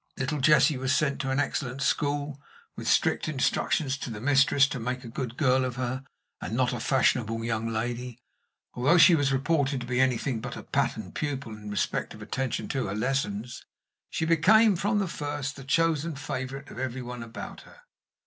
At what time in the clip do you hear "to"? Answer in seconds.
1.21-1.29, 3.99-4.09, 4.69-4.79, 9.81-9.85, 12.69-12.87